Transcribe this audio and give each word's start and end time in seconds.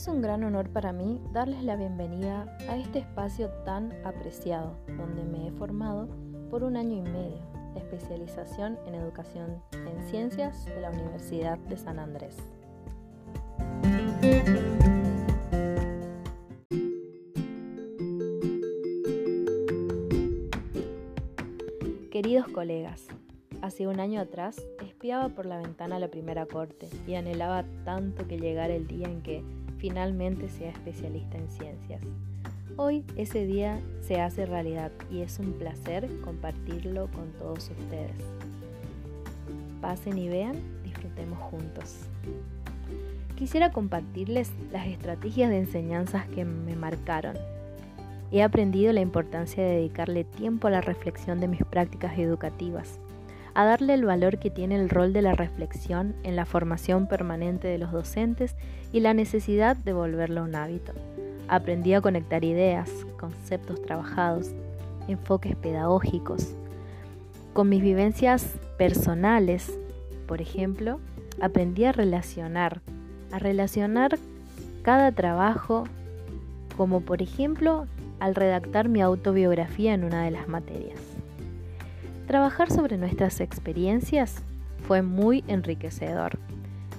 Es 0.00 0.08
un 0.08 0.22
gran 0.22 0.42
honor 0.44 0.70
para 0.70 0.94
mí 0.94 1.20
darles 1.30 1.62
la 1.62 1.76
bienvenida 1.76 2.56
a 2.70 2.78
este 2.78 3.00
espacio 3.00 3.50
tan 3.66 3.92
apreciado, 4.06 4.74
donde 4.96 5.24
me 5.24 5.46
he 5.46 5.50
formado 5.50 6.08
por 6.48 6.64
un 6.64 6.78
año 6.78 6.96
y 6.96 7.02
medio 7.02 7.36
especialización 7.76 8.78
en 8.86 8.94
educación 8.94 9.62
en 9.72 10.02
ciencias 10.08 10.64
de 10.64 10.80
la 10.80 10.90
Universidad 10.90 11.58
de 11.58 11.76
San 11.76 11.98
Andrés. 11.98 12.34
Queridos 22.10 22.48
colegas, 22.48 23.06
hace 23.60 23.86
un 23.86 24.00
año 24.00 24.22
atrás 24.22 24.66
espiaba 24.82 25.28
por 25.28 25.44
la 25.44 25.58
ventana 25.58 25.98
la 25.98 26.08
primera 26.08 26.46
corte 26.46 26.88
y 27.06 27.16
anhelaba 27.16 27.66
tanto 27.84 28.26
que 28.26 28.38
llegara 28.38 28.74
el 28.74 28.86
día 28.86 29.06
en 29.06 29.20
que 29.20 29.59
finalmente 29.80 30.48
sea 30.48 30.70
especialista 30.70 31.38
en 31.38 31.48
ciencias. 31.48 32.02
Hoy 32.76 33.04
ese 33.16 33.46
día 33.46 33.80
se 34.02 34.20
hace 34.20 34.46
realidad 34.46 34.92
y 35.10 35.20
es 35.20 35.38
un 35.38 35.54
placer 35.54 36.08
compartirlo 36.22 37.08
con 37.08 37.32
todos 37.32 37.70
ustedes. 37.70 38.16
Pasen 39.80 40.18
y 40.18 40.28
vean, 40.28 40.56
disfrutemos 40.84 41.38
juntos. 41.38 41.96
Quisiera 43.36 43.72
compartirles 43.72 44.52
las 44.70 44.86
estrategias 44.86 45.48
de 45.48 45.58
enseñanzas 45.58 46.28
que 46.28 46.44
me 46.44 46.76
marcaron. 46.76 47.36
He 48.32 48.42
aprendido 48.42 48.92
la 48.92 49.00
importancia 49.00 49.64
de 49.64 49.76
dedicarle 49.76 50.24
tiempo 50.24 50.68
a 50.68 50.70
la 50.70 50.82
reflexión 50.82 51.40
de 51.40 51.48
mis 51.48 51.64
prácticas 51.64 52.18
educativas, 52.18 53.00
a 53.54 53.64
darle 53.64 53.94
el 53.94 54.04
valor 54.04 54.38
que 54.38 54.50
tiene 54.50 54.76
el 54.76 54.88
rol 54.88 55.12
de 55.12 55.22
la 55.22 55.34
reflexión 55.34 56.14
en 56.22 56.36
la 56.36 56.46
formación 56.46 57.06
permanente 57.06 57.68
de 57.68 57.78
los 57.78 57.92
docentes 57.92 58.54
y 58.92 59.00
la 59.00 59.14
necesidad 59.14 59.76
de 59.76 59.92
volverlo 59.92 60.42
un 60.42 60.54
hábito. 60.54 60.92
Aprendí 61.48 61.94
a 61.94 62.00
conectar 62.00 62.44
ideas, 62.44 62.90
conceptos 63.18 63.82
trabajados, 63.82 64.50
enfoques 65.08 65.56
pedagógicos. 65.56 66.54
Con 67.52 67.68
mis 67.68 67.82
vivencias 67.82 68.54
personales, 68.78 69.78
por 70.26 70.40
ejemplo, 70.40 71.00
aprendí 71.40 71.84
a 71.84 71.92
relacionar, 71.92 72.80
a 73.32 73.38
relacionar 73.38 74.18
cada 74.82 75.12
trabajo, 75.12 75.84
como 76.76 77.00
por 77.00 77.22
ejemplo 77.22 77.86
al 78.20 78.34
redactar 78.34 78.88
mi 78.88 79.00
autobiografía 79.00 79.94
en 79.94 80.04
una 80.04 80.24
de 80.24 80.30
las 80.30 80.46
materias. 80.46 81.00
Trabajar 82.30 82.70
sobre 82.70 82.96
nuestras 82.96 83.40
experiencias 83.40 84.36
fue 84.86 85.02
muy 85.02 85.42
enriquecedor. 85.48 86.38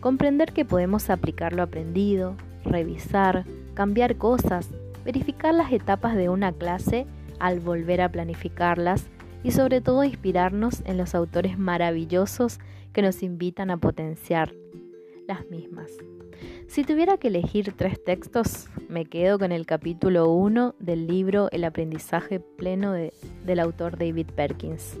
Comprender 0.00 0.52
que 0.52 0.64
podemos 0.64 1.10
aplicar 1.10 1.52
lo 1.52 1.62
aprendido, 1.62 2.34
revisar, 2.64 3.44
cambiar 3.74 4.16
cosas, 4.16 4.68
verificar 5.04 5.54
las 5.54 5.70
etapas 5.70 6.16
de 6.16 6.28
una 6.28 6.50
clase 6.50 7.06
al 7.38 7.60
volver 7.60 8.00
a 8.00 8.08
planificarlas 8.08 9.06
y 9.44 9.52
sobre 9.52 9.80
todo 9.80 10.02
inspirarnos 10.02 10.82
en 10.86 10.96
los 10.96 11.14
autores 11.14 11.56
maravillosos 11.56 12.58
que 12.92 13.02
nos 13.02 13.22
invitan 13.22 13.70
a 13.70 13.76
potenciar 13.76 14.52
las 15.28 15.48
mismas. 15.48 15.92
Si 16.66 16.82
tuviera 16.82 17.16
que 17.16 17.28
elegir 17.28 17.74
tres 17.76 18.02
textos, 18.02 18.66
me 18.88 19.04
quedo 19.04 19.38
con 19.38 19.52
el 19.52 19.66
capítulo 19.66 20.32
1 20.32 20.74
del 20.78 21.06
libro 21.06 21.48
El 21.52 21.64
aprendizaje 21.64 22.40
pleno 22.40 22.92
del 22.92 23.60
autor 23.60 23.98
David 23.98 24.26
Perkins, 24.34 24.98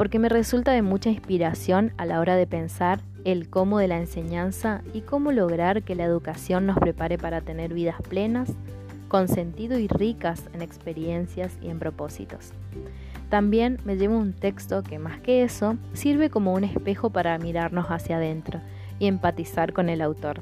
porque 0.00 0.18
me 0.18 0.30
resulta 0.30 0.72
de 0.72 0.80
mucha 0.80 1.10
inspiración 1.10 1.92
a 1.98 2.06
la 2.06 2.20
hora 2.20 2.34
de 2.34 2.46
pensar 2.46 3.02
el 3.26 3.50
cómo 3.50 3.78
de 3.78 3.86
la 3.86 3.98
enseñanza 3.98 4.80
y 4.94 5.02
cómo 5.02 5.30
lograr 5.30 5.82
que 5.82 5.94
la 5.94 6.04
educación 6.04 6.64
nos 6.64 6.78
prepare 6.78 7.18
para 7.18 7.42
tener 7.42 7.74
vidas 7.74 8.00
plenas, 8.08 8.50
con 9.08 9.28
sentido 9.28 9.78
y 9.78 9.88
ricas 9.88 10.48
en 10.54 10.62
experiencias 10.62 11.58
y 11.60 11.68
en 11.68 11.78
propósitos. 11.78 12.54
También 13.28 13.76
me 13.84 13.96
llevo 13.96 14.16
un 14.16 14.32
texto 14.32 14.82
que 14.82 14.98
más 14.98 15.20
que 15.20 15.42
eso 15.42 15.76
sirve 15.92 16.30
como 16.30 16.54
un 16.54 16.64
espejo 16.64 17.10
para 17.10 17.36
mirarnos 17.36 17.88
hacia 17.88 18.16
adentro 18.16 18.58
y 18.98 19.06
empatizar 19.06 19.74
con 19.74 19.90
el 19.90 20.00
autor. 20.00 20.40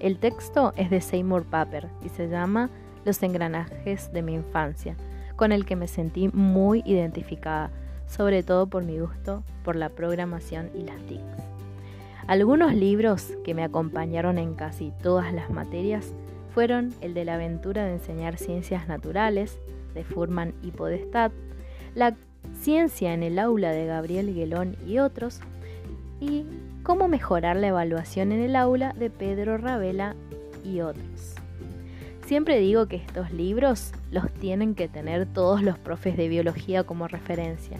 El 0.00 0.18
texto 0.18 0.74
es 0.76 0.90
de 0.90 1.00
Seymour 1.00 1.46
Papert 1.46 1.88
y 2.04 2.10
se 2.10 2.28
llama 2.28 2.68
Los 3.06 3.22
engranajes 3.22 4.12
de 4.12 4.20
mi 4.20 4.34
infancia, 4.34 4.96
con 5.34 5.50
el 5.50 5.64
que 5.64 5.76
me 5.76 5.88
sentí 5.88 6.28
muy 6.28 6.82
identificada, 6.84 7.70
sobre 8.08 8.42
todo 8.42 8.66
por 8.66 8.84
mi 8.84 8.98
gusto 8.98 9.44
por 9.64 9.76
la 9.76 9.90
programación 9.90 10.70
y 10.74 10.82
las 10.82 10.96
TICs. 11.06 11.22
Algunos 12.26 12.74
libros 12.74 13.32
que 13.44 13.54
me 13.54 13.64
acompañaron 13.64 14.38
en 14.38 14.54
casi 14.54 14.92
todas 15.02 15.32
las 15.32 15.50
materias 15.50 16.12
fueron 16.54 16.92
el 17.00 17.14
de 17.14 17.24
la 17.24 17.34
aventura 17.34 17.84
de 17.84 17.94
enseñar 17.94 18.36
ciencias 18.36 18.88
naturales, 18.88 19.58
de 19.94 20.04
Furman 20.04 20.54
y 20.62 20.70
Podestad, 20.70 21.32
La 21.94 22.16
ciencia 22.60 23.14
en 23.14 23.22
el 23.22 23.38
aula 23.38 23.72
de 23.72 23.86
Gabriel 23.86 24.34
Guelón 24.34 24.76
y 24.86 24.98
otros, 24.98 25.40
y 26.20 26.44
Cómo 26.82 27.06
mejorar 27.06 27.56
la 27.56 27.68
evaluación 27.68 28.32
en 28.32 28.40
el 28.40 28.56
aula 28.56 28.94
de 28.94 29.10
Pedro 29.10 29.58
Ravela 29.58 30.16
y 30.64 30.80
otros. 30.80 31.34
Siempre 32.24 32.58
digo 32.60 32.86
que 32.86 32.96
estos 32.96 33.30
libros 33.30 33.92
los 34.10 34.32
tienen 34.32 34.74
que 34.74 34.88
tener 34.88 35.26
todos 35.26 35.62
los 35.62 35.78
profes 35.78 36.16
de 36.16 36.28
biología 36.28 36.84
como 36.84 37.06
referencia. 37.06 37.76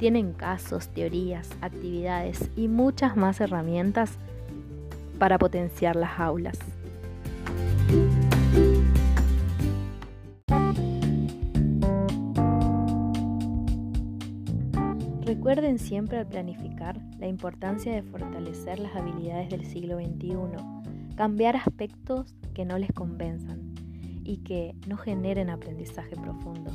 Tienen 0.00 0.32
casos, 0.32 0.88
teorías, 0.88 1.50
actividades 1.60 2.48
y 2.56 2.68
muchas 2.68 3.18
más 3.18 3.38
herramientas 3.42 4.16
para 5.18 5.36
potenciar 5.38 5.94
las 5.94 6.18
aulas. 6.18 6.58
Recuerden 15.26 15.78
siempre 15.78 16.16
al 16.16 16.26
planificar 16.26 16.98
la 17.18 17.26
importancia 17.26 17.92
de 17.92 18.02
fortalecer 18.02 18.78
las 18.78 18.96
habilidades 18.96 19.50
del 19.50 19.66
siglo 19.66 19.98
XXI, 19.98 21.14
cambiar 21.14 21.56
aspectos 21.56 22.34
que 22.54 22.64
no 22.64 22.78
les 22.78 22.90
convenzan 22.92 23.74
y 24.24 24.38
que 24.38 24.74
no 24.88 24.96
generen 24.96 25.50
aprendizaje 25.50 26.16
profundo, 26.16 26.70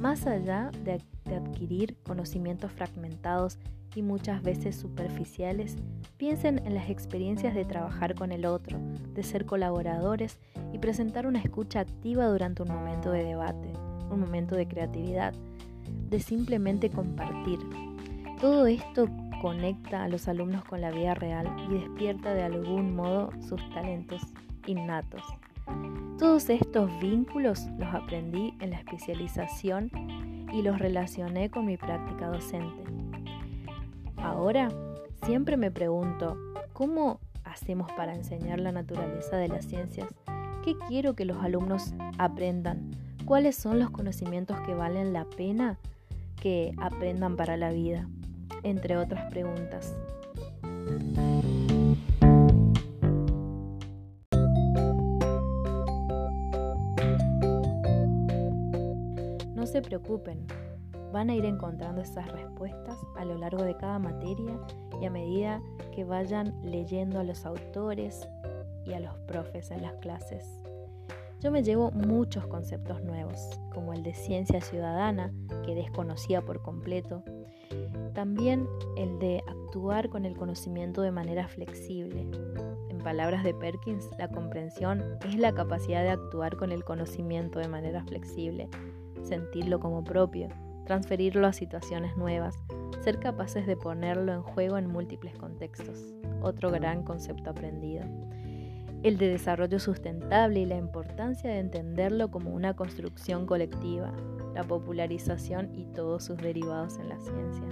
más 0.00 0.26
allá 0.26 0.70
de, 0.84 1.02
adquirir 1.30 1.96
conocimientos 2.02 2.72
fragmentados 2.72 3.58
y 3.94 4.02
muchas 4.02 4.42
veces 4.42 4.76
superficiales, 4.76 5.76
piensen 6.16 6.60
en 6.66 6.74
las 6.74 6.88
experiencias 6.88 7.54
de 7.54 7.64
trabajar 7.64 8.14
con 8.14 8.32
el 8.32 8.46
otro, 8.46 8.78
de 9.14 9.22
ser 9.22 9.44
colaboradores 9.44 10.38
y 10.72 10.78
presentar 10.78 11.26
una 11.26 11.40
escucha 11.40 11.80
activa 11.80 12.26
durante 12.26 12.62
un 12.62 12.68
momento 12.68 13.10
de 13.10 13.24
debate, 13.24 13.72
un 14.10 14.20
momento 14.20 14.56
de 14.56 14.66
creatividad, 14.66 15.34
de 16.08 16.20
simplemente 16.20 16.90
compartir, 16.90 17.58
todo 18.42 18.66
esto 18.66 19.08
conecta 19.40 20.02
a 20.02 20.08
los 20.08 20.26
alumnos 20.26 20.64
con 20.64 20.80
la 20.80 20.90
vida 20.90 21.14
real 21.14 21.46
y 21.64 21.74
despierta 21.74 22.34
de 22.34 22.42
algún 22.42 22.92
modo 22.96 23.30
sus 23.40 23.60
talentos 23.70 24.20
innatos. 24.66 25.22
Todos 26.18 26.50
estos 26.50 26.90
vínculos 26.98 27.68
los 27.78 27.94
aprendí 27.94 28.52
en 28.58 28.70
la 28.70 28.78
especialización 28.78 29.92
y 30.52 30.62
los 30.62 30.78
relacioné 30.78 31.50
con 31.50 31.64
mi 31.66 31.76
práctica 31.76 32.28
docente. 32.28 32.84
Ahora 34.16 34.68
siempre 35.24 35.56
me 35.56 35.70
pregunto, 35.70 36.36
¿cómo 36.72 37.20
hacemos 37.44 37.90
para 37.92 38.14
enseñar 38.14 38.60
la 38.60 38.72
naturaleza 38.72 39.36
de 39.36 39.48
las 39.48 39.64
ciencias? 39.64 40.08
¿Qué 40.64 40.76
quiero 40.88 41.14
que 41.14 41.24
los 41.24 41.42
alumnos 41.42 41.94
aprendan? 42.18 42.90
¿Cuáles 43.24 43.56
son 43.56 43.78
los 43.78 43.90
conocimientos 43.90 44.60
que 44.60 44.74
valen 44.74 45.12
la 45.12 45.24
pena 45.24 45.78
que 46.40 46.72
aprendan 46.78 47.36
para 47.36 47.56
la 47.56 47.70
vida? 47.70 48.06
entre 48.62 48.96
otras 48.96 49.30
preguntas. 49.30 49.94
Se 59.72 59.80
preocupen, 59.80 60.46
van 61.14 61.30
a 61.30 61.34
ir 61.34 61.46
encontrando 61.46 62.02
esas 62.02 62.30
respuestas 62.30 62.98
a 63.16 63.24
lo 63.24 63.38
largo 63.38 63.62
de 63.62 63.74
cada 63.74 63.98
materia 63.98 64.60
y 65.00 65.06
a 65.06 65.10
medida 65.10 65.62
que 65.94 66.04
vayan 66.04 66.54
leyendo 66.62 67.18
a 67.18 67.24
los 67.24 67.46
autores 67.46 68.28
y 68.84 68.92
a 68.92 69.00
los 69.00 69.16
profes 69.20 69.70
en 69.70 69.80
las 69.80 69.94
clases. 69.94 70.46
Yo 71.40 71.50
me 71.50 71.62
llevo 71.62 71.90
muchos 71.90 72.46
conceptos 72.46 73.02
nuevos, 73.02 73.48
como 73.72 73.94
el 73.94 74.02
de 74.02 74.12
ciencia 74.12 74.60
ciudadana, 74.60 75.32
que 75.64 75.74
desconocía 75.74 76.42
por 76.42 76.60
completo, 76.60 77.24
también 78.12 78.68
el 78.98 79.18
de 79.18 79.42
actuar 79.48 80.10
con 80.10 80.26
el 80.26 80.36
conocimiento 80.36 81.00
de 81.00 81.12
manera 81.12 81.48
flexible. 81.48 82.26
En 82.90 82.98
palabras 82.98 83.42
de 83.42 83.54
Perkins, 83.54 84.06
la 84.18 84.28
comprensión 84.28 85.02
es 85.26 85.36
la 85.36 85.54
capacidad 85.54 86.02
de 86.02 86.10
actuar 86.10 86.58
con 86.58 86.72
el 86.72 86.84
conocimiento 86.84 87.58
de 87.58 87.68
manera 87.68 88.04
flexible, 88.04 88.68
sentirlo 89.22 89.80
como 89.80 90.04
propio, 90.04 90.48
transferirlo 90.84 91.46
a 91.46 91.52
situaciones 91.52 92.16
nuevas, 92.16 92.56
ser 93.00 93.18
capaces 93.18 93.66
de 93.66 93.76
ponerlo 93.76 94.32
en 94.32 94.42
juego 94.42 94.78
en 94.78 94.86
múltiples 94.86 95.34
contextos. 95.36 96.12
Otro 96.40 96.70
gran 96.70 97.02
concepto 97.02 97.50
aprendido. 97.50 98.04
el 99.02 99.18
de 99.18 99.28
desarrollo 99.28 99.80
sustentable 99.80 100.60
y 100.60 100.66
la 100.66 100.76
importancia 100.76 101.50
de 101.50 101.58
entenderlo 101.58 102.30
como 102.30 102.50
una 102.50 102.74
construcción 102.76 103.46
colectiva, 103.46 104.12
la 104.54 104.62
popularización 104.62 105.74
y 105.74 105.86
todos 105.86 106.24
sus 106.24 106.36
derivados 106.36 106.98
en 106.98 107.08
la 107.08 107.18
ciencia. 107.18 107.66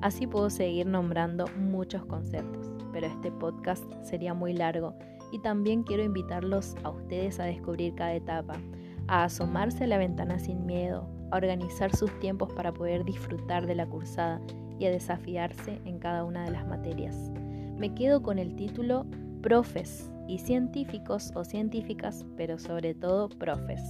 Así 0.00 0.26
puedo 0.26 0.50
seguir 0.50 0.86
nombrando 0.86 1.46
muchos 1.56 2.04
conceptos, 2.06 2.72
pero 2.92 3.06
este 3.06 3.30
podcast 3.30 3.84
sería 4.02 4.34
muy 4.34 4.52
largo 4.52 4.94
y 5.30 5.38
también 5.40 5.82
quiero 5.82 6.02
invitarlos 6.02 6.74
a 6.82 6.90
ustedes 6.90 7.38
a 7.38 7.44
descubrir 7.44 7.94
cada 7.94 8.14
etapa, 8.14 8.54
a 9.08 9.24
asomarse 9.24 9.84
a 9.84 9.86
la 9.86 9.98
ventana 9.98 10.38
sin 10.38 10.64
miedo, 10.66 11.08
a 11.30 11.36
organizar 11.36 11.94
sus 11.94 12.16
tiempos 12.20 12.52
para 12.52 12.72
poder 12.72 13.04
disfrutar 13.04 13.66
de 13.66 13.74
la 13.74 13.86
cursada 13.86 14.40
y 14.78 14.86
a 14.86 14.90
desafiarse 14.90 15.80
en 15.84 15.98
cada 15.98 16.24
una 16.24 16.44
de 16.44 16.52
las 16.52 16.66
materias. 16.66 17.30
Me 17.76 17.94
quedo 17.94 18.22
con 18.22 18.38
el 18.38 18.54
título 18.54 19.06
Profes 19.42 20.10
y 20.28 20.38
científicos 20.38 21.32
o 21.34 21.44
científicas, 21.44 22.24
pero 22.36 22.58
sobre 22.58 22.94
todo 22.94 23.28
profes, 23.28 23.80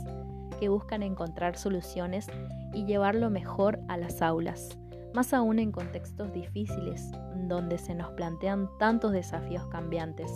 que 0.61 0.69
buscan 0.69 1.03
encontrar 1.03 1.57
soluciones 1.57 2.27
y 2.73 2.85
llevarlo 2.85 3.29
mejor 3.29 3.81
a 3.89 3.97
las 3.97 4.23
aulas, 4.23 4.79
más 5.15 5.33
aún 5.33 5.59
en 5.59 5.73
contextos 5.73 6.33
difíciles, 6.33 7.11
donde 7.49 7.79
se 7.79 7.95
nos 7.95 8.11
plantean 8.11 8.69
tantos 8.79 9.13
desafíos 9.13 9.67
cambiantes, 9.67 10.31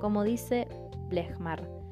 como 0.00 0.24
dice 0.24 0.66
Blechmar 1.08 1.83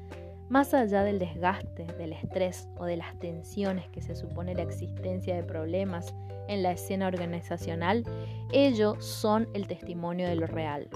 más 0.49 0.73
allá 0.73 1.03
del 1.03 1.19
desgaste, 1.19 1.85
del 1.97 2.13
estrés 2.13 2.67
o 2.77 2.85
de 2.85 2.97
las 2.97 3.17
tensiones 3.19 3.89
que 3.89 4.01
se 4.01 4.15
supone 4.15 4.55
la 4.55 4.63
existencia 4.63 5.35
de 5.35 5.43
problemas 5.43 6.13
en 6.47 6.63
la 6.63 6.71
escena 6.71 7.07
organizacional, 7.07 8.03
ellos 8.51 9.03
son 9.03 9.47
el 9.53 9.67
testimonio 9.67 10.27
de 10.27 10.35
lo 10.35 10.47
real. 10.47 10.89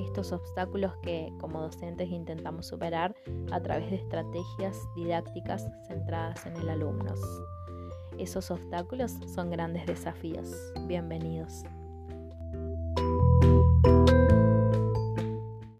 Estos 0.00 0.32
obstáculos 0.32 0.92
que 1.02 1.32
como 1.40 1.60
docentes 1.60 2.10
intentamos 2.10 2.66
superar 2.66 3.14
a 3.50 3.60
través 3.60 3.90
de 3.90 3.96
estrategias 3.96 4.76
didácticas 4.94 5.66
centradas 5.86 6.46
en 6.46 6.56
el 6.56 6.68
alumno. 6.68 7.14
Esos 8.18 8.50
obstáculos 8.50 9.16
son 9.34 9.50
grandes 9.50 9.86
desafíos. 9.86 10.50
Bienvenidos. 10.86 11.64